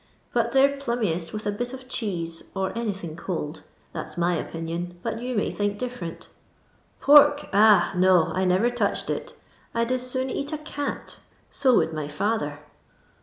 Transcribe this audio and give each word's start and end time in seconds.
But 0.33 0.51
tney 0.51 0.63
're 0.65 0.77
plummicst 0.81 1.31
with 1.31 1.45
a 1.45 1.51
bit 1.51 1.73
of 1.73 1.87
cheese 1.87 2.49
or 2.55 2.75
anything 2.75 3.15
cold— 3.15 3.61
that 3.93 4.09
's 4.09 4.15
mr 4.15 4.49
opinioo, 4.51 4.95
bnt 5.05 5.21
you 5.21 5.35
may 5.35 5.51
think 5.51 5.77
di^rent 5.77 6.25
Pork 6.99 7.41
1 7.43 7.49
Ah 7.53 7.91
J 7.93 7.99
Nc^ 7.99 8.35
I 8.35 8.43
never 8.45 8.71
touched 8.71 9.11
it; 9.11 9.35
I 9.75 9.83
'd 9.85 9.91
as 9.91 10.09
soon 10.09 10.31
eat 10.31 10.51
a 10.51 10.55
eat; 10.59 11.19
fo 11.51 11.75
wonld 11.75 11.93
my 11.93 12.07
fiither. 12.07 12.57